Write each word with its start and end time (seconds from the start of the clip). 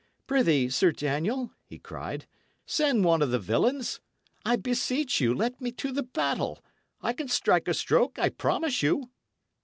"Prithee, 0.25 0.67
Sir 0.67 0.91
Daniel," 0.91 1.51
he 1.63 1.77
cried, 1.77 2.25
"send 2.65 3.05
one 3.05 3.21
of 3.21 3.29
the 3.29 3.37
villains! 3.37 3.99
I 4.43 4.55
beseech 4.55 5.21
you 5.21 5.31
let 5.31 5.61
me 5.61 5.71
to 5.73 5.91
the 5.91 6.01
battle. 6.01 6.59
I 7.01 7.13
can 7.13 7.27
strike 7.27 7.67
a 7.67 7.73
stroke, 7.75 8.17
I 8.17 8.29
promise 8.29 8.81
you." 8.81 9.11